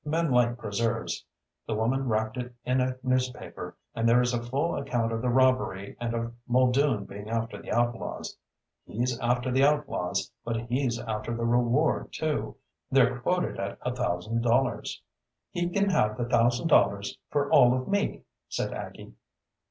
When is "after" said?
7.29-7.61, 9.19-9.51, 10.99-11.37